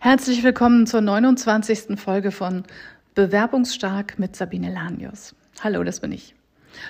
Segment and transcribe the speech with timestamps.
[0.00, 1.98] Herzlich willkommen zur 29.
[1.98, 2.64] Folge von
[3.14, 5.34] Bewerbungsstark mit Sabine Lanius.
[5.62, 6.34] Hallo, das bin ich.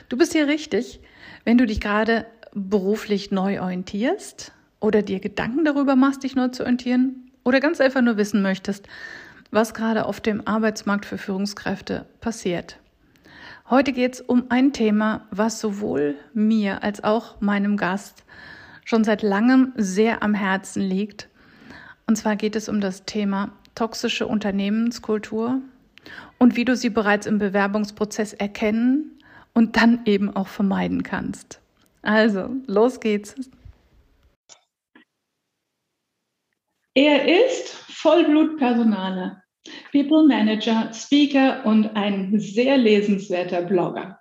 [0.09, 1.01] Du bist hier richtig,
[1.45, 6.63] wenn du dich gerade beruflich neu orientierst oder dir Gedanken darüber machst, dich neu zu
[6.63, 8.89] orientieren oder ganz einfach nur wissen möchtest,
[9.53, 12.79] was gerade auf dem Arbeitsmarkt für Führungskräfte passiert.
[13.71, 18.25] Heute geht es um ein Thema, was sowohl mir als auch meinem Gast
[18.85, 21.29] schon seit langem sehr am Herzen liegt
[22.07, 25.61] und zwar geht es um das Thema toxische Unternehmenskultur
[26.39, 29.19] und wie du sie bereits im Bewerbungsprozess erkennen
[29.53, 31.61] und dann eben auch vermeiden kannst.
[32.03, 33.35] Also, los geht's.
[36.95, 39.43] Er ist Vollblutpersonaler,
[39.91, 44.21] People Manager, Speaker und ein sehr lesenswerter Blogger.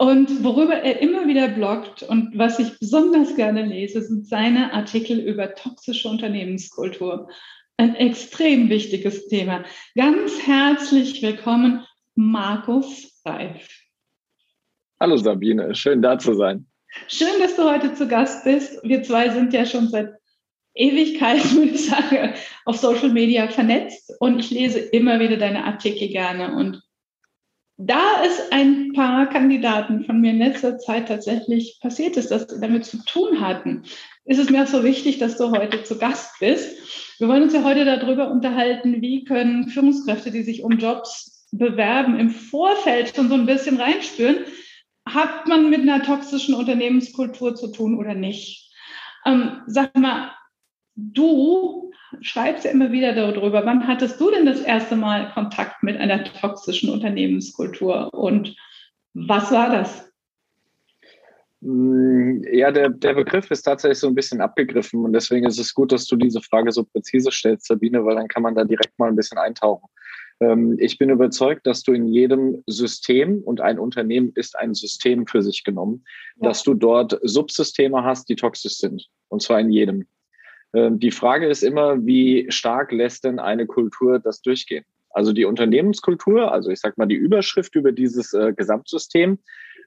[0.00, 5.18] Und worüber er immer wieder bloggt und was ich besonders gerne lese, sind seine Artikel
[5.18, 7.28] über toxische Unternehmenskultur.
[7.76, 9.62] Ein extrem wichtiges Thema.
[9.94, 11.84] Ganz herzlich willkommen,
[12.14, 13.68] Markus Reif.
[14.98, 16.66] Hallo Sabine, schön da zu sein.
[17.06, 18.80] Schön, dass du heute zu Gast bist.
[18.82, 20.14] Wir zwei sind ja schon seit
[20.72, 22.32] Ewigkeiten, würde ich sagen,
[22.64, 26.80] auf Social Media vernetzt und ich lese immer wieder deine Artikel gerne und
[27.82, 32.60] da es ein paar Kandidaten von mir in letzter Zeit tatsächlich passiert ist, dass sie
[32.60, 33.84] damit zu tun hatten,
[34.26, 37.18] ist es mir auch so wichtig, dass du heute zu Gast bist.
[37.18, 42.20] Wir wollen uns ja heute darüber unterhalten, wie können Führungskräfte, die sich um Jobs bewerben,
[42.20, 44.44] im Vorfeld schon so ein bisschen reinspüren,
[45.06, 48.70] hat man mit einer toxischen Unternehmenskultur zu tun oder nicht?
[49.24, 50.32] Ähm, sag mal,
[51.12, 53.64] du schreibst ja immer wieder darüber.
[53.64, 58.56] Wann hattest du denn das erste Mal Kontakt mit einer toxischen Unternehmenskultur und
[59.14, 60.10] was war das?
[61.60, 65.74] Mm, ja, der, der Begriff ist tatsächlich so ein bisschen abgegriffen und deswegen ist es
[65.74, 68.98] gut, dass du diese Frage so präzise stellst, Sabine, weil dann kann man da direkt
[68.98, 69.88] mal ein bisschen eintauchen.
[70.40, 75.26] Ähm, ich bin überzeugt, dass du in jedem System und ein Unternehmen ist ein System
[75.26, 76.04] für sich genommen,
[76.36, 76.48] ja.
[76.48, 79.08] dass du dort Subsysteme hast, die toxisch sind.
[79.28, 80.06] Und zwar in jedem.
[80.74, 84.84] Ähm, die Frage ist immer, wie stark lässt denn eine Kultur das durchgehen?
[85.10, 89.38] Also die Unternehmenskultur, also ich sage mal die Überschrift über dieses äh, Gesamtsystem,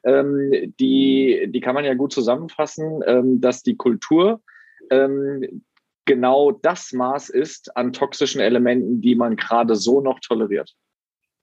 [0.04, 4.42] ähm, die, die kann man ja gut zusammenfassen, ähm, dass die Kultur
[4.90, 5.64] ähm,
[6.06, 10.74] genau das Maß ist an toxischen Elementen, die man gerade so noch toleriert.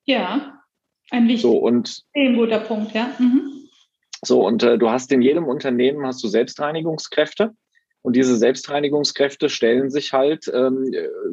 [0.05, 0.61] Ja,
[1.11, 3.15] ein wichtiger, so, und, ein guter Punkt, ja.
[3.19, 3.51] Mhm.
[4.23, 7.55] So, und äh, du hast in jedem Unternehmen hast du Selbstreinigungskräfte.
[8.03, 10.91] Und diese Selbstreinigungskräfte stellen sich halt ähm,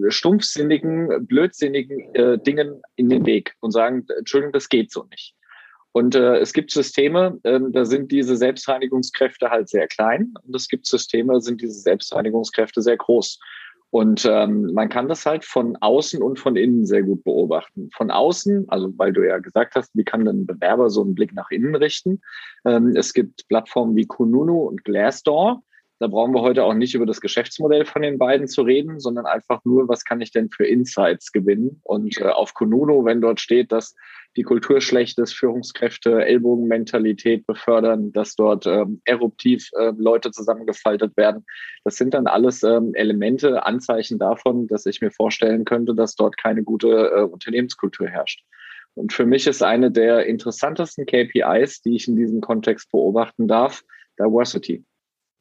[0.10, 5.34] stumpfsinnigen, blödsinnigen äh, Dingen in den Weg und sagen, Entschuldigung, das geht so nicht.
[5.94, 10.68] Und äh, es gibt Systeme, ähm, da sind diese Selbstreinigungskräfte halt sehr klein und es
[10.68, 13.40] gibt Systeme, sind diese Selbstreinigungskräfte sehr groß.
[13.90, 17.90] Und ähm, man kann das halt von außen und von innen sehr gut beobachten.
[17.96, 21.34] Von außen, also weil du ja gesagt hast, wie kann ein Bewerber so einen Blick
[21.34, 22.22] nach innen richten?
[22.66, 25.64] Ähm, es gibt Plattformen wie Kununu und Glassdoor,
[26.00, 29.26] da brauchen wir heute auch nicht über das Geschäftsmodell von den beiden zu reden, sondern
[29.26, 31.82] einfach nur, was kann ich denn für Insights gewinnen?
[31.84, 33.96] Und äh, auf Konuno, wenn dort steht, dass
[34.36, 41.46] die Kultur schlecht ist, Führungskräfte Ellbogenmentalität befördern, dass dort ähm, eruptiv äh, Leute zusammengefaltet werden,
[41.84, 46.38] das sind dann alles ähm, Elemente, Anzeichen davon, dass ich mir vorstellen könnte, dass dort
[46.38, 48.44] keine gute äh, Unternehmenskultur herrscht.
[48.94, 53.84] Und für mich ist eine der interessantesten KPIs, die ich in diesem Kontext beobachten darf,
[54.20, 54.84] Diversity.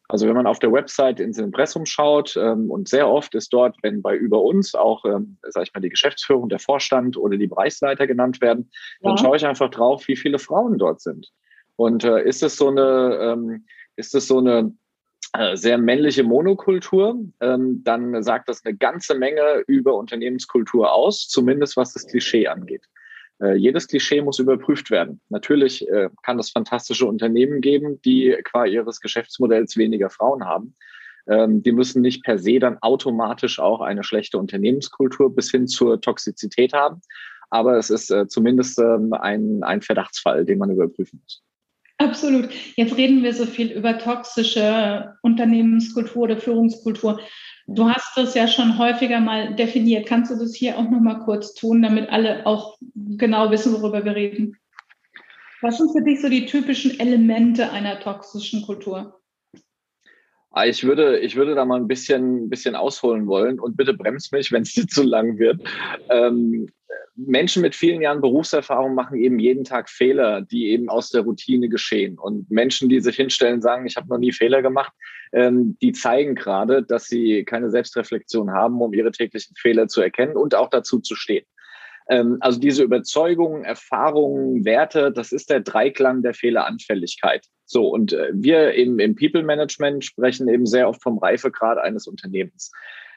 [0.08, 3.76] Also wenn man auf der Website ins Impressum schaut ähm, und sehr oft ist dort,
[3.82, 7.48] wenn bei über uns auch, ähm, sag ich mal, die Geschäftsführung, der Vorstand oder die
[7.48, 9.08] Bereichsleiter genannt werden, ja.
[9.08, 11.32] dann schaue ich einfach drauf, wie viele Frauen dort sind.
[11.74, 13.66] Und äh, ist es so eine, ähm,
[13.96, 14.72] ist es so eine
[15.32, 21.76] äh, sehr männliche Monokultur, ähm, dann sagt das eine ganze Menge über Unternehmenskultur aus, zumindest
[21.76, 22.84] was das Klischee angeht.
[23.40, 25.20] Äh, jedes Klischee muss überprüft werden.
[25.28, 30.74] Natürlich äh, kann es fantastische Unternehmen geben, die qua ihres Geschäftsmodells weniger Frauen haben.
[31.28, 36.00] Ähm, die müssen nicht per se dann automatisch auch eine schlechte Unternehmenskultur bis hin zur
[36.00, 37.00] Toxizität haben.
[37.50, 41.42] Aber es ist äh, zumindest ähm, ein, ein Verdachtsfall, den man überprüfen muss.
[41.98, 42.48] Absolut.
[42.76, 47.20] Jetzt reden wir so viel über toxische Unternehmenskultur oder Führungskultur.
[47.68, 50.06] Du hast das ja schon häufiger mal definiert.
[50.06, 54.04] Kannst du das hier auch noch mal kurz tun, damit alle auch genau wissen, worüber
[54.04, 54.56] wir reden?
[55.62, 59.20] Was sind für dich so die typischen Elemente einer toxischen Kultur?
[60.50, 64.32] Ah, ich würde, ich würde da mal ein bisschen, bisschen ausholen wollen und bitte bremst
[64.32, 65.60] mich, wenn es dir zu lang wird.
[66.08, 66.68] Ähm,
[67.16, 71.68] Menschen mit vielen Jahren Berufserfahrung machen eben jeden Tag Fehler, die eben aus der Routine
[71.68, 72.18] geschehen.
[72.18, 74.92] Und Menschen, die sich hinstellen, sagen, ich habe noch nie Fehler gemacht,
[75.32, 80.36] ähm, die zeigen gerade, dass sie keine Selbstreflexion haben, um ihre täglichen Fehler zu erkennen
[80.36, 81.44] und auch dazu zu stehen.
[82.08, 87.46] Ähm, also diese Überzeugungen, Erfahrungen, Werte, das ist der Dreiklang der Fehleranfälligkeit.
[87.64, 92.06] So, und äh, wir im, im People Management sprechen eben sehr oft vom Reifegrad eines
[92.06, 92.70] Unternehmens.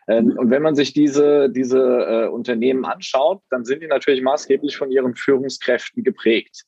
[0.09, 0.35] Ähm.
[0.37, 4.91] Und wenn man sich diese, diese äh, Unternehmen anschaut, dann sind die natürlich maßgeblich von
[4.91, 6.63] ihren Führungskräften geprägt.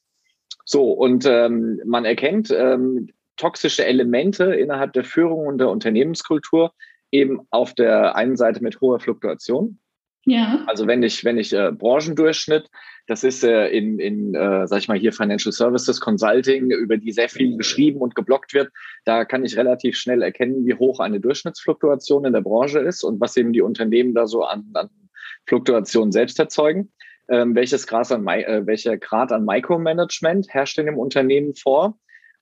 [0.63, 6.71] So, und ähm, man erkennt ähm, toxische Elemente innerhalb der Führung und der Unternehmenskultur
[7.11, 9.80] eben auf der einen Seite mit hoher Fluktuation
[10.25, 10.63] ja.
[10.67, 12.69] Also wenn ich, wenn ich äh, Branchendurchschnitt,
[13.07, 17.11] das ist äh, in, in äh, sag ich mal hier Financial Services Consulting, über die
[17.11, 18.71] sehr viel geschrieben und geblockt wird,
[19.03, 23.19] da kann ich relativ schnell erkennen, wie hoch eine Durchschnittsfluktuation in der Branche ist und
[23.19, 24.89] was eben die Unternehmen da so an, an
[25.47, 26.91] Fluktuation selbst erzeugen.
[27.27, 31.97] Ähm, welches Grad an, äh, welcher Grad an Micromanagement herrscht in dem Unternehmen vor?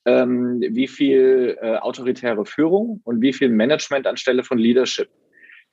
[0.06, 5.10] Ähm, wie viel äh, autoritäre Führung und wie viel Management anstelle von Leadership?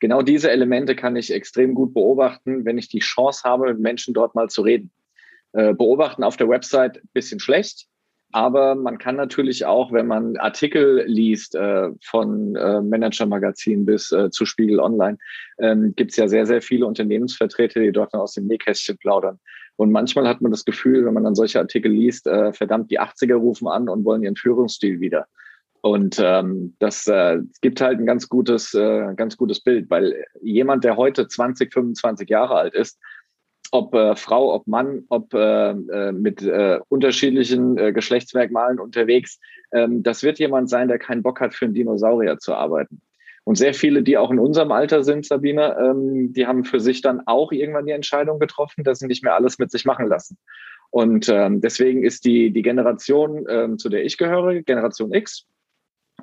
[0.01, 4.15] Genau diese Elemente kann ich extrem gut beobachten, wenn ich die Chance habe, mit Menschen
[4.15, 4.91] dort mal zu reden.
[5.53, 7.87] Äh, beobachten auf der Website bisschen schlecht,
[8.31, 14.45] aber man kann natürlich auch, wenn man Artikel liest, äh, von äh, Manager-Magazin bis zu
[14.45, 15.17] Spiegel Online,
[15.59, 19.39] ähm, gibt es ja sehr, sehr viele Unternehmensvertreter, die dort aus dem Nähkästchen plaudern.
[19.77, 23.35] Und manchmal hat man das Gefühl, wenn man dann solche Artikel liest, verdammt, die 80er
[23.35, 25.27] rufen an und wollen ihren Führungsstil wieder.
[25.87, 30.83] Und ähm, das äh, gibt halt ein ganz gutes, äh, ganz gutes Bild, weil jemand,
[30.83, 32.99] der heute 20, 25 Jahre alt ist,
[33.71, 39.39] ob äh, Frau, ob Mann, ob äh, äh, mit äh, unterschiedlichen äh, Geschlechtsmerkmalen unterwegs,
[39.71, 43.01] ähm, das wird jemand sein, der keinen Bock hat, für einen Dinosaurier zu arbeiten.
[43.45, 47.01] Und sehr viele, die auch in unserem Alter sind, Sabine, ähm, die haben für sich
[47.01, 50.37] dann auch irgendwann die Entscheidung getroffen, dass sie nicht mehr alles mit sich machen lassen.
[50.91, 55.47] Und ähm, deswegen ist die, die Generation, ähm, zu der ich gehöre, Generation X,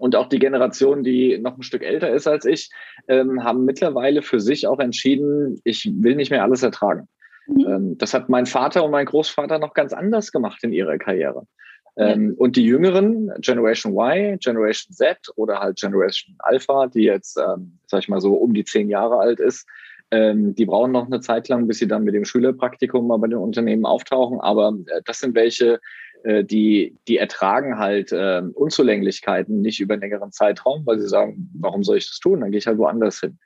[0.03, 2.69] und auch die Generation, die noch ein Stück älter ist als ich,
[3.07, 7.07] ähm, haben mittlerweile für sich auch entschieden, ich will nicht mehr alles ertragen.
[7.47, 7.65] Mhm.
[7.65, 11.47] Ähm, das hat mein Vater und mein Großvater noch ganz anders gemacht in ihrer Karriere.
[11.95, 12.35] Ähm, ja.
[12.37, 18.01] Und die Jüngeren, Generation Y, Generation Z oder halt Generation Alpha, die jetzt, ähm, sag
[18.01, 19.65] ich mal so, um die zehn Jahre alt ist,
[20.11, 23.27] ähm, die brauchen noch eine Zeit lang, bis sie dann mit dem Schülerpraktikum mal bei
[23.27, 24.41] den Unternehmen auftauchen.
[24.41, 25.79] Aber äh, das sind welche,
[26.23, 31.49] äh, die, die ertragen halt äh, Unzulänglichkeiten nicht über einen längeren Zeitraum, weil sie sagen,
[31.59, 32.41] warum soll ich das tun?
[32.41, 33.37] Dann gehe ich halt woanders hin.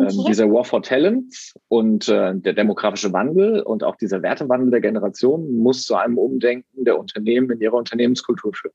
[0.00, 4.80] Ähm, dieser War for Talents und äh, der demografische Wandel und auch dieser Wertewandel der
[4.80, 8.74] Generation muss zu einem Umdenken der Unternehmen in ihrer Unternehmenskultur führen.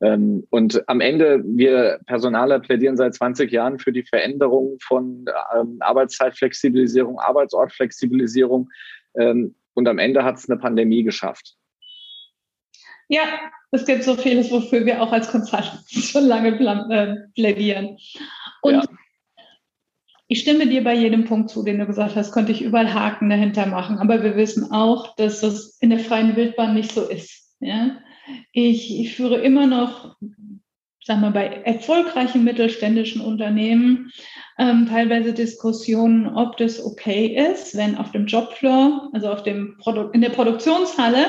[0.00, 5.24] Ähm, und am Ende, wir Personaler plädieren seit 20 Jahren für die Veränderung von
[5.56, 8.68] ähm, Arbeitszeitflexibilisierung, Arbeitsortflexibilisierung.
[9.16, 11.56] Ähm, und am Ende hat es eine Pandemie geschafft.
[13.08, 13.22] Ja,
[13.70, 17.98] es gibt so vieles, wofür wir auch als Consultants schon lange äh, plädieren.
[18.62, 18.82] Und ja.
[20.28, 23.30] ich stimme dir bei jedem Punkt zu, den du gesagt hast, könnte ich überall Haken
[23.30, 23.98] dahinter machen.
[23.98, 27.56] Aber wir wissen auch, dass das in der freien Wildbahn nicht so ist.
[27.60, 27.98] Ja?
[28.52, 30.16] Ich, ich führe immer noch,
[31.02, 34.10] sagen wir, bei erfolgreichen mittelständischen Unternehmen
[34.58, 40.10] ähm, teilweise Diskussionen, ob das okay ist, wenn auf dem Jobfloor, also auf dem Produ
[40.10, 41.26] in der Produktionshalle,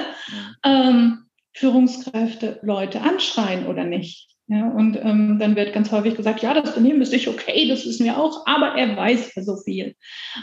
[0.64, 1.25] ähm,
[1.56, 4.30] Führungskräfte Leute anschreien oder nicht.
[4.48, 7.84] Ja, und ähm, dann wird ganz häufig gesagt, ja, das Unternehmen ist nicht okay, das
[7.86, 9.96] wissen wir auch, aber er weiß ja so viel.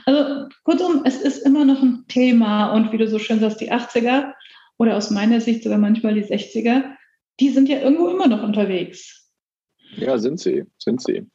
[0.06, 3.70] Also kurzum, es ist immer noch ein Thema und wie du so schön sagst, die
[3.70, 4.32] 80er
[4.76, 6.82] oder aus meiner Sicht sogar manchmal die 60er,
[7.38, 9.30] die sind ja irgendwo immer noch unterwegs.
[9.96, 11.26] Ja, sind sie, sind sie.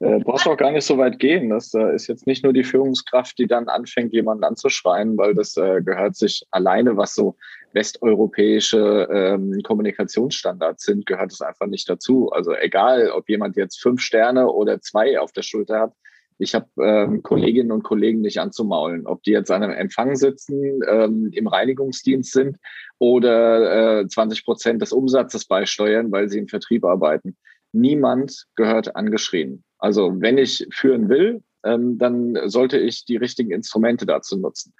[0.00, 1.50] Äh, brauchst auch gar nicht so weit gehen.
[1.50, 5.58] Das äh, ist jetzt nicht nur die Führungskraft, die dann anfängt, jemanden anzuschreien, weil das
[5.58, 7.36] äh, gehört sich alleine, was so
[7.74, 12.30] westeuropäische ähm, Kommunikationsstandards sind, gehört es einfach nicht dazu.
[12.30, 15.92] Also egal, ob jemand jetzt fünf Sterne oder zwei auf der Schulter hat,
[16.38, 20.80] ich habe ähm, Kolleginnen und Kollegen nicht anzumaulen, ob die jetzt an einem Empfang sitzen,
[20.88, 22.56] ähm, im Reinigungsdienst sind
[22.98, 27.36] oder äh, 20 Prozent des Umsatzes beisteuern, weil sie im Vertrieb arbeiten.
[27.72, 29.62] Niemand gehört angeschrien.
[29.80, 34.72] Also wenn ich führen will, ähm, dann sollte ich die richtigen Instrumente dazu nutzen.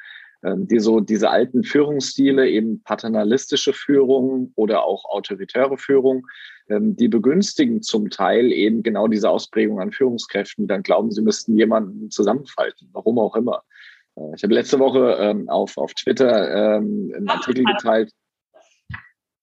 [0.43, 6.27] Ähm, die so diese alten Führungsstile, eben paternalistische Führung oder auch autoritäre Führung,
[6.71, 11.21] ähm, die begünstigen zum Teil eben genau diese Ausprägung an Führungskräften, die dann glauben, sie
[11.21, 13.65] müssten jemanden zusammenfalten, warum auch immer.
[14.17, 18.11] Äh, ich habe letzte Woche ähm, auf, auf Twitter einen Artikel geteilt.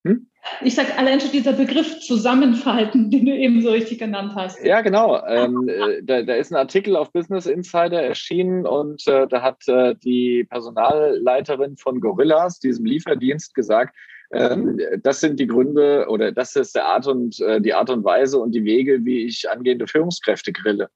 [0.07, 0.27] Hm?
[0.61, 4.63] Ich sage allein schon dieser Begriff Zusammenfalten, den du eben so richtig genannt hast.
[4.63, 5.21] Ja, genau.
[5.27, 9.67] Ähm, äh, da, da, ist ein Artikel auf Business Insider erschienen und äh, da hat
[9.67, 13.95] äh, die Personalleiterin von Gorillas, diesem Lieferdienst, gesagt,
[14.29, 18.03] Ähm, das sind die Gründe oder das ist der Art und äh, die Art und
[18.03, 20.89] Weise und die Wege, wie ich angehende Führungskräfte grille.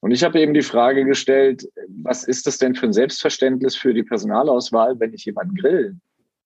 [0.00, 3.92] Und ich habe eben die Frage gestellt, was ist das denn für ein Selbstverständnis für
[3.92, 6.00] die Personalauswahl, wenn ich jemanden grillen?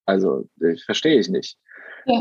[0.06, 1.58] Also, das verstehe ich nicht.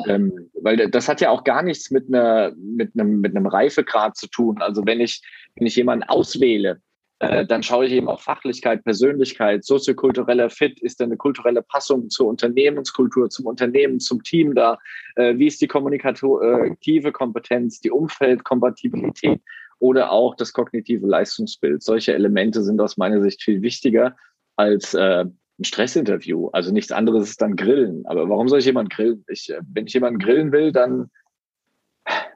[0.08, 4.16] Ähm, weil das hat ja auch gar nichts mit einer, mit einem, mit einem Reifegrad
[4.16, 4.62] zu tun.
[4.62, 5.22] Also wenn ich,
[5.56, 6.82] wenn ich jemanden auswähle,
[7.22, 12.10] äh, dann schaue ich eben auf Fachlichkeit, Persönlichkeit, soziokultureller Fit, ist da eine kulturelle Passung
[12.10, 14.80] zur Unternehmenskultur, zum Unternehmen, zum Team da,
[15.16, 19.40] äh, wie ist die kommunikative Kompetenz, die Umfeldkompatibilität
[19.78, 21.84] oder auch das kognitive Leistungsbild.
[21.84, 24.16] Solche Elemente sind aus meiner Sicht viel wichtiger
[24.56, 25.26] als äh,
[25.60, 26.50] ein Stressinterview.
[26.50, 28.06] Also nichts anderes ist dann Grillen.
[28.06, 29.24] Aber warum soll ich jemanden grillen?
[29.28, 31.10] Ich, äh, wenn ich jemanden grillen will, dann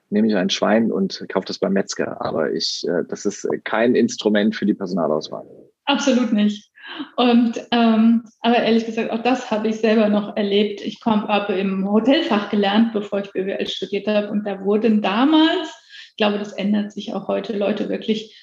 [0.10, 2.22] nehme ich ein Schwein und kaufe das beim Metzger.
[2.22, 5.46] Aber ich, äh, das ist kein Instrument für die Personalauswahl.
[5.86, 6.72] Absolut nicht.
[7.16, 10.82] Und ähm, aber ehrlich gesagt, auch das habe ich selber noch erlebt.
[10.82, 14.30] Ich habe im Hotelfach gelernt, bevor ich BWL studiert habe.
[14.30, 15.70] Und da wurden damals,
[16.12, 18.40] ich glaube, das ändert sich auch heute, Leute wirklich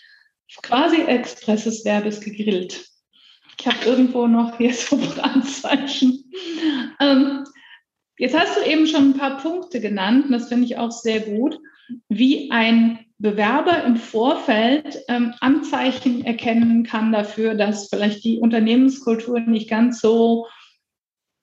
[0.63, 2.92] quasi expresses Verbes gegrillt.
[3.63, 6.25] Ich habe irgendwo noch hier so Brandzeichen.
[6.99, 7.45] Ähm,
[8.19, 11.21] Jetzt hast du eben schon ein paar Punkte genannt, und das finde ich auch sehr
[11.21, 11.59] gut,
[12.09, 19.69] wie ein Bewerber im Vorfeld ähm, Anzeichen erkennen kann dafür, dass vielleicht die Unternehmenskultur nicht
[19.69, 20.47] ganz so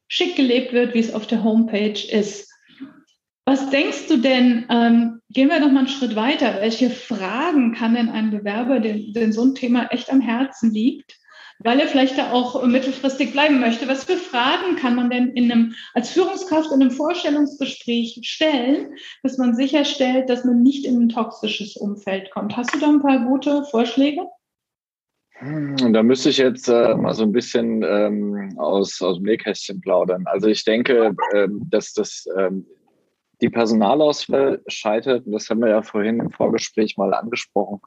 [0.08, 2.50] schick gelebt wird, wie es auf der Homepage ist.
[3.46, 7.96] Was denkst du denn, ähm, gehen wir doch mal einen Schritt weiter, welche Fragen kann
[7.96, 11.20] denn ein Bewerber, den so ein Thema echt am Herzen liegt,
[11.60, 13.88] weil er vielleicht da auch mittelfristig bleiben möchte.
[13.88, 19.38] Was für Fragen kann man denn in einem, als Führungskraft in einem Vorstellungsgespräch stellen, dass
[19.38, 22.56] man sicherstellt, dass man nicht in ein toxisches Umfeld kommt?
[22.56, 24.22] Hast du da ein paar gute Vorschläge?
[25.34, 29.82] Hm, da müsste ich jetzt äh, mal so ein bisschen ähm, aus, aus dem Nähkästchen
[29.82, 30.24] plaudern.
[30.28, 32.66] Also ich denke, ähm, dass das ähm,
[33.42, 37.80] die Personalauswahl scheitert, und das haben wir ja vorhin im Vorgespräch mal angesprochen,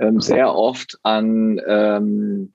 [0.00, 2.52] ähm, sehr oft an ähm,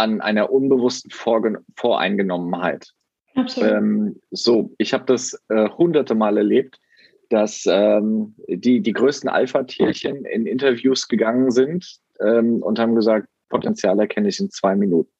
[0.00, 2.92] an einer unbewussten Voreingenommenheit.
[3.34, 3.70] Absolut.
[3.70, 6.80] Ähm, so, ich habe das äh, hunderte Mal erlebt,
[7.28, 14.00] dass ähm, die, die größten Alpha-Tierchen in Interviews gegangen sind ähm, und haben gesagt, Potenzial
[14.00, 15.12] erkenne ich in zwei Minuten.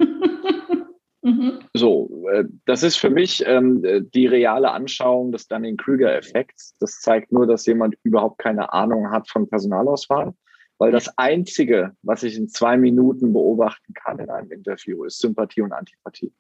[1.23, 1.61] mhm.
[1.75, 6.77] So, äh, das ist für mich ähm, die reale Anschauung des Dunning-Krüger-Effekts.
[6.81, 10.35] Das zeigt nur, dass jemand überhaupt keine Ahnung hat von Personalauswahl
[10.79, 15.63] weil das Einzige, was ich in zwei Minuten beobachten kann in einem Interview, ist Sympathie
[15.63, 16.33] und Antipathie.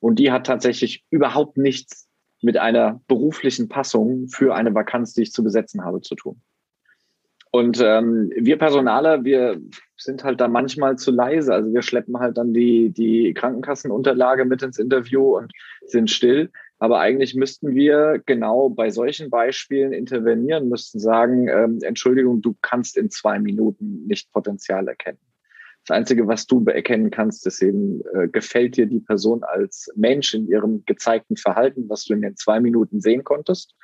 [0.00, 2.08] Und die hat tatsächlich überhaupt nichts
[2.42, 6.40] mit einer beruflichen Passung für eine Vakanz, die ich zu besetzen habe, zu tun.
[7.50, 9.60] Und ähm, wir Personaler, wir
[9.96, 11.54] sind halt da manchmal zu leise.
[11.54, 15.52] Also wir schleppen halt dann die, die Krankenkassenunterlage mit ins Interview und
[15.86, 16.50] sind still.
[16.78, 22.96] Aber eigentlich müssten wir genau bei solchen Beispielen intervenieren, müssten sagen, ähm, Entschuldigung, du kannst
[22.96, 25.18] in zwei Minuten nicht Potenzial erkennen.
[25.86, 30.34] Das Einzige, was du erkennen kannst, ist eben, äh, gefällt dir die Person als Mensch
[30.34, 33.74] in ihrem gezeigten Verhalten, was du in den zwei Minuten sehen konntest,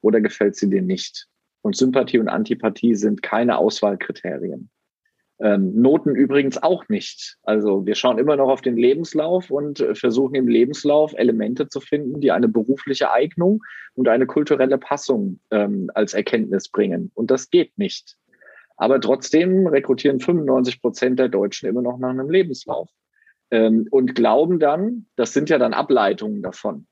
[0.00, 1.28] oder gefällt sie dir nicht?
[1.62, 4.70] Und Sympathie und Antipathie sind keine Auswahlkriterien.
[5.42, 7.36] Ähm, Noten übrigens auch nicht.
[7.42, 11.80] Also wir schauen immer noch auf den Lebenslauf und äh, versuchen im Lebenslauf Elemente zu
[11.80, 13.60] finden, die eine berufliche Eignung
[13.94, 17.10] und eine kulturelle Passung ähm, als Erkenntnis bringen.
[17.14, 18.16] Und das geht nicht.
[18.76, 22.88] Aber trotzdem rekrutieren 95 Prozent der Deutschen immer noch nach einem Lebenslauf
[23.50, 26.86] ähm, und glauben dann, das sind ja dann Ableitungen davon,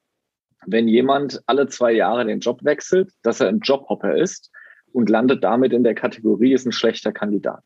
[0.67, 4.51] wenn jemand alle zwei Jahre den Job wechselt, dass er ein Jobhopper ist
[4.93, 7.63] und landet damit in der Kategorie, ist ein schlechter Kandidat.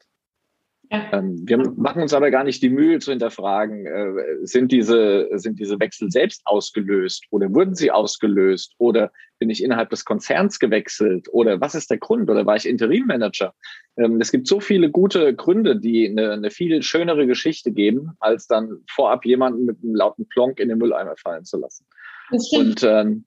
[0.91, 5.59] Ähm, wir machen uns aber gar nicht die Mühe zu hinterfragen, äh, sind, diese, sind
[5.59, 11.29] diese Wechsel selbst ausgelöst oder wurden sie ausgelöst oder bin ich innerhalb des Konzerns gewechselt
[11.33, 13.55] oder was ist der Grund oder war ich Interimmanager?
[13.97, 18.47] Ähm, es gibt so viele gute Gründe, die eine, eine viel schönere Geschichte geben, als
[18.47, 21.87] dann vorab jemanden mit einem lauten Plonk in den Mülleimer fallen zu lassen.
[22.31, 23.25] Und ähm,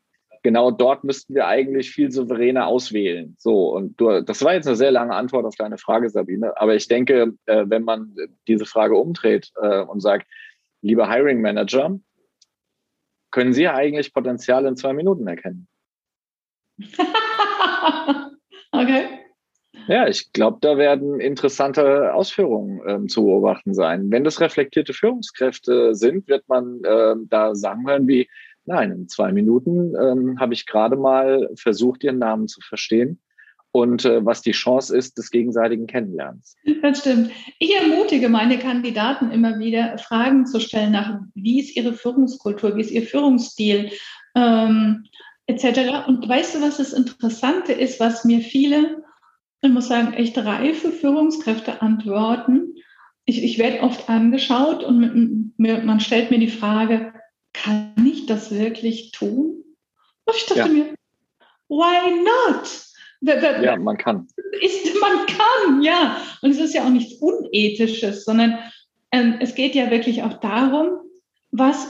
[0.47, 3.35] genau dort müssten wir eigentlich viel souveräner auswählen.
[3.37, 6.55] So, und du, das war jetzt eine sehr lange Antwort auf deine Frage, Sabine.
[6.55, 8.15] Aber ich denke, äh, wenn man
[8.47, 10.25] diese Frage umdreht äh, und sagt,
[10.81, 11.99] lieber Hiring Manager,
[13.29, 15.67] können Sie eigentlich Potenzial in zwei Minuten erkennen?
[18.71, 19.03] okay.
[19.89, 24.09] Ja, ich glaube, da werden interessante Ausführungen ähm, zu beobachten sein.
[24.11, 28.29] Wenn das reflektierte Führungskräfte sind, wird man äh, da sagen hören wie,
[28.67, 33.19] Nein, in zwei Minuten ähm, habe ich gerade mal versucht, ihren Namen zu verstehen
[33.71, 36.55] und äh, was die Chance ist des gegenseitigen Kennenlernens.
[36.81, 37.31] Das stimmt.
[37.59, 42.81] Ich ermutige meine Kandidaten immer wieder, Fragen zu stellen nach, wie ist ihre Führungskultur, wie
[42.81, 43.89] ist ihr Führungsstil,
[44.35, 45.05] ähm,
[45.47, 46.07] etc.
[46.07, 49.01] Und weißt du, was das Interessante ist, was mir viele,
[49.61, 52.75] ich muss sagen, echt reife Führungskräfte antworten?
[53.23, 57.13] Ich, ich werde oft angeschaut und man stellt mir die Frage,
[57.67, 59.63] kann ich das wirklich tun?
[60.25, 60.67] Und ich dachte ja.
[60.67, 60.95] mir,
[61.67, 62.83] why not?
[63.21, 64.27] Ja, man kann.
[64.61, 66.17] Ist, man kann, ja.
[66.41, 68.59] Und es ist ja auch nichts Unethisches, sondern
[69.11, 70.99] ähm, es geht ja wirklich auch darum,
[71.51, 71.87] was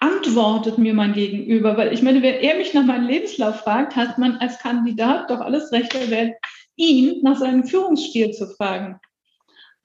[0.00, 1.76] antwortet mir mein Gegenüber?
[1.76, 5.40] Weil ich meine, wenn er mich nach meinem Lebenslauf fragt, hat man als Kandidat doch
[5.40, 6.34] alles Recht der Welt,
[6.76, 9.00] ihn nach seinem Führungsstil zu fragen.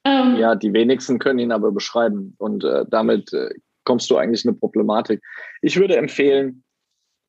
[0.05, 3.49] Ähm, ja, die wenigsten können ihn aber beschreiben und äh, damit äh,
[3.83, 5.21] kommst du eigentlich in eine Problematik.
[5.61, 6.63] Ich würde empfehlen,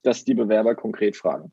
[0.02, 1.52] dass die Bewerber konkret fragen.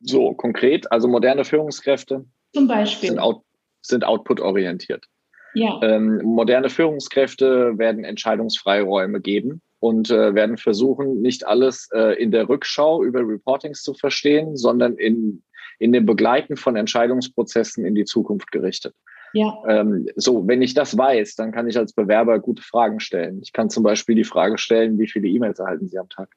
[0.00, 3.10] So, konkret, also moderne Führungskräfte Zum Beispiel.
[3.10, 3.42] sind, out,
[3.82, 5.06] sind output-orientiert.
[5.54, 5.80] Ja.
[5.82, 12.48] Ähm, moderne Führungskräfte werden Entscheidungsfreiräume geben und äh, werden versuchen, nicht alles äh, in der
[12.48, 15.42] Rückschau über Reportings zu verstehen, sondern in,
[15.78, 18.94] in dem Begleiten von Entscheidungsprozessen in die Zukunft gerichtet.
[19.36, 19.62] Ja.
[19.68, 23.40] Ähm, so, wenn ich das weiß, dann kann ich als Bewerber gute Fragen stellen.
[23.42, 26.34] Ich kann zum Beispiel die Frage stellen, wie viele E-Mails erhalten Sie am Tag?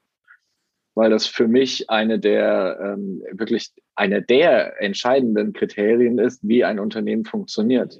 [0.94, 6.78] Weil das für mich eine der ähm, wirklich eine der entscheidenden Kriterien ist, wie ein
[6.78, 7.98] Unternehmen funktioniert.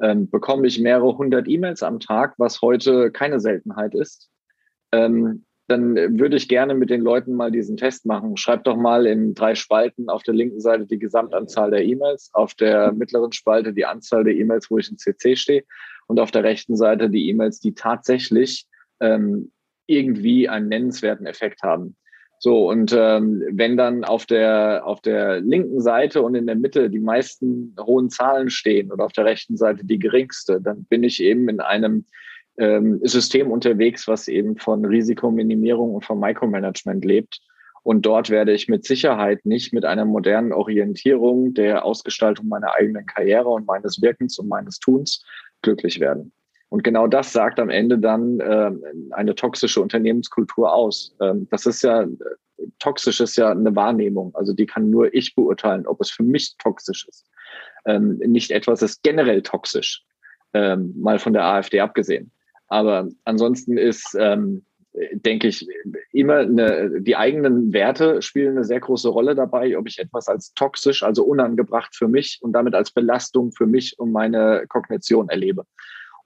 [0.00, 4.30] Ähm, bekomme ich mehrere hundert E-Mails am Tag, was heute keine Seltenheit ist,
[4.90, 8.36] ähm, dann würde ich gerne mit den Leuten mal diesen Test machen.
[8.36, 12.54] Schreibt doch mal in drei Spalten auf der linken Seite die Gesamtanzahl der E-Mails, auf
[12.54, 15.64] der mittleren Spalte die Anzahl der E-Mails, wo ich in CC stehe
[16.08, 18.66] und auf der rechten Seite die E-Mails, die tatsächlich
[19.00, 19.52] ähm,
[19.86, 21.96] irgendwie einen nennenswerten Effekt haben.
[22.40, 26.88] So, und ähm, wenn dann auf der, auf der linken Seite und in der Mitte
[26.88, 31.22] die meisten hohen Zahlen stehen oder auf der rechten Seite die geringste, dann bin ich
[31.22, 32.06] eben in einem
[32.60, 37.40] ähm, System unterwegs, was eben von Risikominimierung und von Micromanagement lebt.
[37.82, 43.06] Und dort werde ich mit Sicherheit nicht mit einer modernen Orientierung der Ausgestaltung meiner eigenen
[43.06, 45.24] Karriere und meines Wirkens und meines Tuns
[45.62, 46.32] glücklich werden.
[46.68, 48.70] Und genau das sagt am Ende dann äh,
[49.12, 51.16] eine toxische Unternehmenskultur aus.
[51.20, 52.06] Ähm, das ist ja,
[52.78, 54.34] toxisch ist ja eine Wahrnehmung.
[54.34, 57.26] Also die kann nur ich beurteilen, ob es für mich toxisch ist.
[57.86, 60.04] Ähm, nicht etwas ist generell toxisch,
[60.52, 62.30] ähm, mal von der AfD abgesehen.
[62.70, 64.64] Aber ansonsten ist, ähm,
[65.12, 65.68] denke ich,
[66.12, 70.54] immer eine, die eigenen Werte spielen eine sehr große Rolle dabei, ob ich etwas als
[70.54, 75.64] toxisch, also unangebracht für mich und damit als Belastung für mich und meine Kognition erlebe.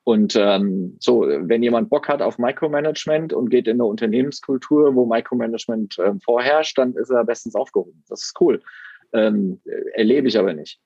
[0.04, 5.07] Und ähm, so, wenn jemand Bock hat auf Micromanagement und geht in eine Unternehmenskultur, wo
[5.07, 8.04] Micromanagement äh, vorherrscht, dann ist er bestens aufgehoben.
[8.09, 8.61] Das ist cool.
[9.14, 9.62] Ähm,
[9.94, 10.78] erlebe ich aber nicht.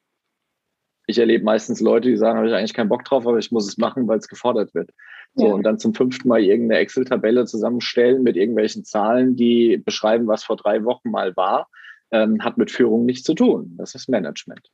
[1.08, 3.66] Ich erlebe meistens Leute, die sagen, habe ich eigentlich keinen Bock drauf, aber ich muss
[3.66, 4.90] es machen, weil es gefordert wird.
[5.34, 5.54] So, ja.
[5.54, 10.56] und dann zum fünften Mal irgendeine Excel-Tabelle zusammenstellen mit irgendwelchen Zahlen, die beschreiben, was vor
[10.56, 11.68] drei Wochen mal war,
[12.10, 13.74] ähm, hat mit Führung nichts zu tun.
[13.78, 14.68] Das ist Management.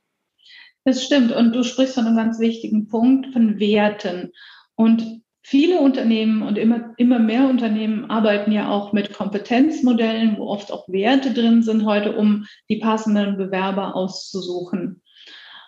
[0.83, 1.31] Das stimmt.
[1.31, 4.33] Und du sprichst von einem ganz wichtigen Punkt, von Werten.
[4.75, 10.71] Und viele Unternehmen und immer, immer mehr Unternehmen arbeiten ja auch mit Kompetenzmodellen, wo oft
[10.71, 15.01] auch Werte drin sind heute, um die passenden Bewerber auszusuchen.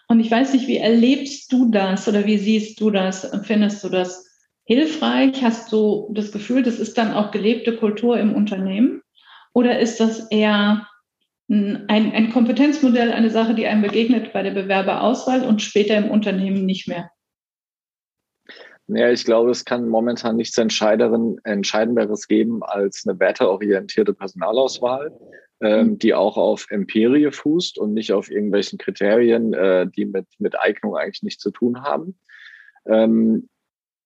[0.08, 3.30] Und ich weiß nicht, wie erlebst du das oder wie siehst du das?
[3.43, 4.26] Findest du das
[4.63, 5.43] hilfreich?
[5.43, 9.02] Hast du das Gefühl, das ist dann auch gelebte Kultur im Unternehmen?
[9.54, 10.88] Oder ist das eher
[11.50, 16.65] ein, ein Kompetenzmodell, eine Sache, die einem begegnet bei der Bewerberauswahl und später im Unternehmen
[16.65, 17.10] nicht mehr?
[18.89, 25.12] Ja, ich glaube, es kann momentan nichts Entscheidenderes geben als eine werteorientierte Personalauswahl,
[25.62, 26.00] ähm, mhm.
[26.00, 30.96] die auch auf Empirie fußt und nicht auf irgendwelchen Kriterien, äh, die mit, mit Eignung
[30.96, 32.20] eigentlich nichts zu tun haben.
[32.86, 33.50] Ähm,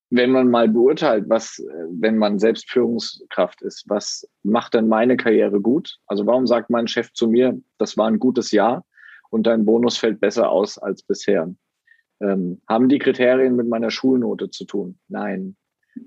[0.10, 5.18] wenn man mal beurteilt, was, äh, wenn man selbst Führungskraft ist, was macht denn meine
[5.18, 5.98] Karriere gut?
[6.06, 8.86] Also warum sagt mein Chef zu mir, das war ein gutes Jahr
[9.30, 11.54] und dein Bonus fällt besser aus als bisher?
[12.22, 15.00] Ähm, haben die Kriterien mit meiner Schulnote zu tun?
[15.08, 15.56] Nein.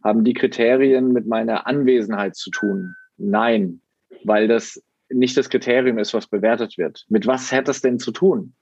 [0.03, 2.95] Haben die Kriterien mit meiner Anwesenheit zu tun?
[3.17, 3.81] Nein,
[4.23, 7.05] weil das nicht das Kriterium ist, was bewertet wird.
[7.09, 8.55] Mit was hat das denn zu tun?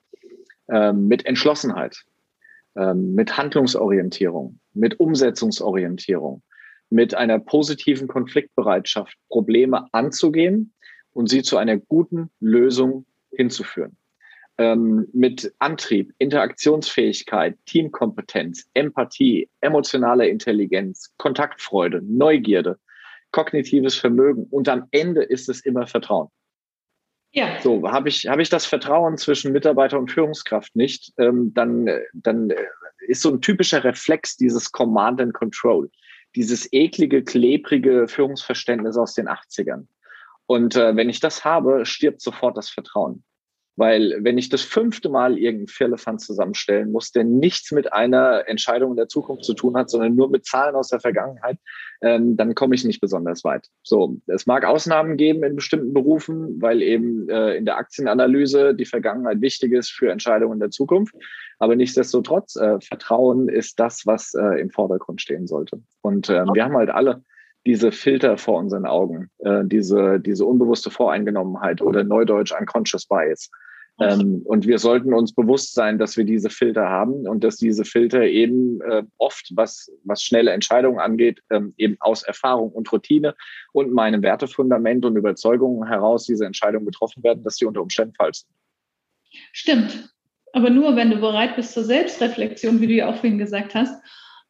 [0.69, 2.05] Ähm, mit Entschlossenheit
[2.77, 6.43] ähm, mit Handlungsorientierung, mit Umsetzungsorientierung,
[6.91, 10.73] mit einer positiven Konfliktbereitschaft, Probleme anzugehen
[11.13, 13.97] und sie zu einer guten Lösung hinzuführen.
[14.59, 22.79] Ähm, mit Antrieb, Interaktionsfähigkeit, Teamkompetenz, Empathie, emotionale Intelligenz, Kontaktfreude, Neugierde,
[23.33, 26.29] kognitives Vermögen und am Ende ist es immer Vertrauen.
[27.33, 27.61] Ja.
[27.63, 32.53] So, habe ich, hab ich das Vertrauen zwischen Mitarbeiter und Führungskraft nicht, ähm, dann, dann
[33.07, 35.91] ist so ein typischer Reflex dieses Command and Control,
[36.37, 39.87] dieses eklige, klebrige Führungsverständnis aus den 80ern.
[40.47, 43.25] Und äh, wenn ich das habe, stirbt sofort das Vertrauen.
[43.77, 48.91] Weil wenn ich das fünfte Mal irgendeinen Firlefanz zusammenstellen muss, der nichts mit einer Entscheidung
[48.91, 51.59] in der Zukunft zu tun hat, sondern nur mit Zahlen aus der Vergangenheit,
[52.03, 53.69] ähm, dann komme ich nicht besonders weit.
[53.83, 58.85] So, es mag Ausnahmen geben in bestimmten Berufen, weil eben äh, in der Aktienanalyse die
[58.85, 61.15] Vergangenheit wichtig ist für Entscheidungen in der Zukunft.
[61.59, 65.81] Aber nichtsdestotrotz, äh, Vertrauen ist das, was äh, im Vordergrund stehen sollte.
[66.03, 67.23] Und äh, wir haben halt alle
[67.67, 73.51] diese Filter vor unseren Augen, äh, diese, diese unbewusste Voreingenommenheit oder neudeutsch unconscious bias.
[74.01, 77.85] Ähm, und wir sollten uns bewusst sein, dass wir diese Filter haben und dass diese
[77.85, 83.35] Filter eben äh, oft, was, was schnelle Entscheidungen angeht, ähm, eben aus Erfahrung und Routine
[83.73, 88.39] und meinem Wertefundament und Überzeugungen heraus diese Entscheidungen getroffen werden, dass sie unter Umständen falsch
[88.39, 88.51] sind.
[89.53, 90.09] Stimmt.
[90.53, 94.03] Aber nur, wenn du bereit bist zur Selbstreflexion, wie du ja auch vorhin gesagt hast,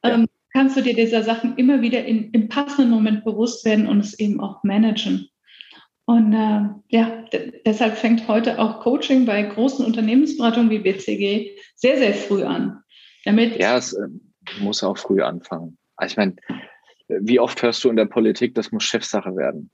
[0.05, 0.25] ja.
[0.53, 4.19] Kannst du dir dieser Sachen immer wieder in, im passenden Moment bewusst werden und es
[4.19, 5.29] eben auch managen.
[6.05, 7.25] Und äh, ja,
[7.65, 12.83] deshalb fängt heute auch Coaching bei großen Unternehmensberatungen wie BCG sehr, sehr früh an.
[13.25, 14.09] Damit ja, es äh,
[14.61, 15.79] muss auch früh anfangen.
[15.97, 16.37] Also ich meine,
[17.09, 19.71] wie oft hörst du in der Politik, das muss Chefsache werden?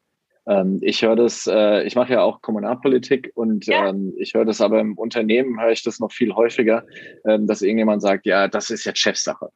[0.47, 3.89] Ähm, ich höre das, äh, ich mache ja auch Kommunalpolitik und ja.
[3.89, 6.85] ähm, ich höre das aber im Unternehmen, höre ich das noch viel häufiger,
[7.27, 9.51] ähm, dass irgendjemand sagt, ja, das ist jetzt Chefsache.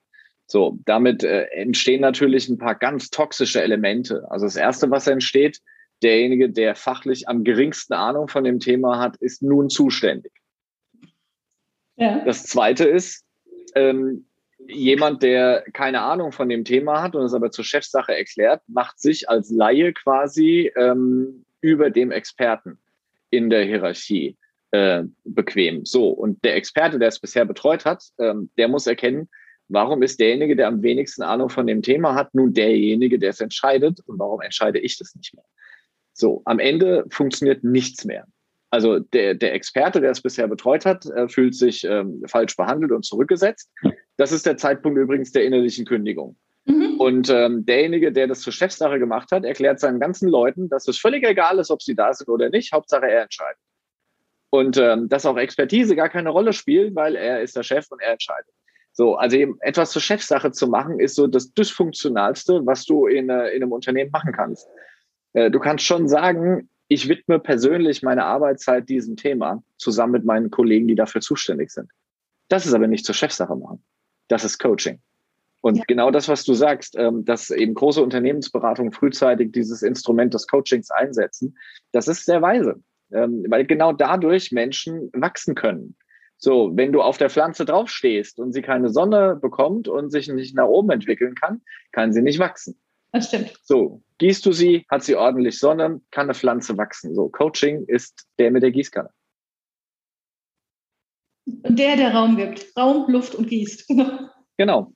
[0.53, 4.31] So, damit äh, entstehen natürlich ein paar ganz toxische Elemente.
[4.31, 5.62] Also das erste, was entsteht,
[6.03, 10.31] derjenige, der fachlich am geringsten Ahnung von dem Thema hat, ist nun zuständig.
[11.97, 12.23] Ja.
[12.27, 13.25] Das zweite ist,
[13.75, 14.27] ähm,
[14.69, 19.01] jemand, der keine Ahnung von dem Thema hat und es aber zur Chefsache erklärt, macht
[19.01, 22.77] sich als Laie quasi ähm, über dem Experten
[23.31, 24.37] in der Hierarchie
[24.73, 25.87] äh, bequem.
[25.87, 29.31] So, und der Experte, der es bisher betreut hat, ähm, der muss erkennen,
[29.72, 33.40] warum ist derjenige, der am wenigsten Ahnung von dem Thema hat, nun derjenige, der es
[33.40, 35.44] entscheidet und warum entscheide ich das nicht mehr?
[36.12, 38.26] So, am Ende funktioniert nichts mehr.
[38.70, 42.92] Also der, der Experte, der es bisher betreut hat, äh, fühlt sich ähm, falsch behandelt
[42.92, 43.70] und zurückgesetzt.
[44.16, 46.37] Das ist der Zeitpunkt übrigens der innerlichen Kündigung.
[46.64, 46.96] Mhm.
[46.98, 50.98] Und ähm, derjenige, der das zur Chefsache gemacht hat, erklärt seinen ganzen Leuten, dass es
[50.98, 52.72] völlig egal ist, ob sie da sind oder nicht.
[52.72, 53.58] Hauptsache er entscheidet.
[54.50, 58.00] Und ähm, dass auch Expertise gar keine Rolle spielt, weil er ist der Chef und
[58.00, 58.52] er entscheidet.
[58.92, 63.31] So, also eben etwas zur Chefsache zu machen, ist so das dysfunktionalste, was du in,
[63.31, 64.68] äh, in einem Unternehmen machen kannst.
[65.33, 70.50] Äh, du kannst schon sagen, ich widme persönlich meine Arbeitszeit diesem Thema zusammen mit meinen
[70.50, 71.90] Kollegen, die dafür zuständig sind.
[72.48, 73.83] Das ist aber nicht zur Chefsache machen.
[74.28, 75.00] Das ist Coaching.
[75.62, 75.85] Und ja.
[75.87, 80.90] genau das, was du sagst, ähm, dass eben große Unternehmensberatungen frühzeitig dieses Instrument des Coachings
[80.90, 81.57] einsetzen,
[81.92, 85.96] das ist sehr weise, ähm, weil genau dadurch Menschen wachsen können.
[86.44, 90.57] So, wenn du auf der Pflanze draufstehst und sie keine Sonne bekommt und sich nicht
[90.57, 92.81] nach oben entwickeln kann, kann sie nicht wachsen.
[93.12, 93.57] Das stimmt.
[93.62, 97.14] So, gießt du sie, hat sie ordentlich Sonne, kann eine Pflanze wachsen.
[97.14, 99.11] So, Coaching ist der mit der Gießkanne.
[101.46, 102.76] Der, der Raum gibt.
[102.76, 103.87] Raum, Luft und gießt.
[103.87, 104.18] genau.
[104.57, 104.92] Genau.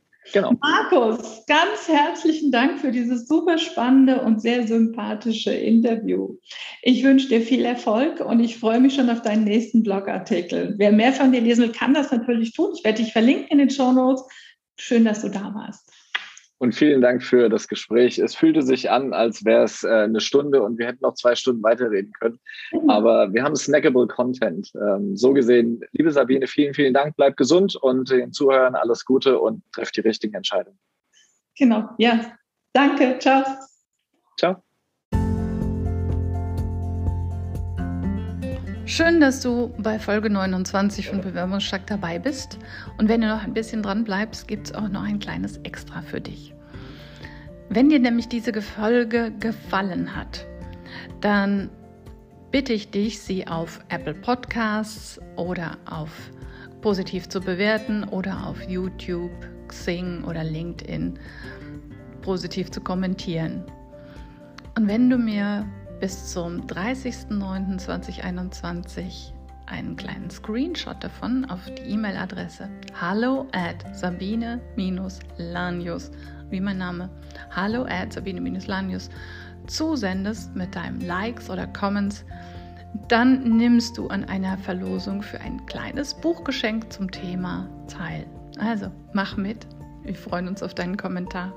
[0.61, 6.37] Markus, ganz herzlichen Dank für dieses super spannende und sehr sympathische Interview.
[6.83, 10.75] Ich wünsche dir viel Erfolg und ich freue mich schon auf deinen nächsten Blogartikel.
[10.79, 12.73] Wer mehr von dir lesen will, kann das natürlich tun.
[12.77, 14.25] Ich werde dich verlinken in den Show Notes.
[14.79, 15.91] Schön, dass du da warst.
[16.59, 18.19] Und vielen Dank für das Gespräch.
[18.19, 21.35] Es fühlte sich an, als wäre es äh, eine Stunde und wir hätten noch zwei
[21.35, 22.39] Stunden weiterreden können.
[22.73, 22.89] Mhm.
[22.89, 24.73] Aber wir haben snackable Content.
[24.75, 27.15] Ähm, so gesehen, liebe Sabine, vielen, vielen Dank.
[27.17, 30.79] Bleib gesund und den Zuhörern alles Gute und treff die richtigen Entscheidungen.
[31.59, 32.33] Genau, ja.
[32.73, 33.19] Danke.
[33.19, 33.45] Ciao.
[34.39, 34.66] Ciao.
[38.89, 42.57] Schön, dass du bei Folge 29 von Bewerbungsstark dabei bist.
[42.99, 46.03] Und wenn du noch ein bisschen dran bleibst, gibt es auch noch ein kleines Extra
[46.03, 46.55] für dich.
[47.69, 50.47] Wenn dir nämlich diese Folge gefallen hat,
[51.21, 51.69] dann
[52.53, 56.31] bitte ich dich, sie auf Apple Podcasts oder auf
[56.81, 59.33] positiv zu bewerten oder auf YouTube,
[59.67, 61.19] Xing oder LinkedIn
[62.23, 63.65] positiv zu kommentieren.
[64.77, 65.67] Und wenn du mir
[66.01, 69.33] bis zum 30.09.2021
[69.67, 72.69] einen kleinen Screenshot davon auf die E-Mail-Adresse
[73.01, 76.11] hallo at sabine-lanius,
[76.51, 77.11] wie mein Name,
[77.51, 79.11] hallo at sabine-lanius
[79.67, 82.25] zusendest mit deinen Likes oder Comments,
[83.09, 88.27] dann nimmst du an einer Verlosung für ein kleines Buchgeschenk zum Thema teil.
[88.59, 89.67] Also mach mit,
[90.03, 91.53] wir freuen uns auf deinen Kommentar.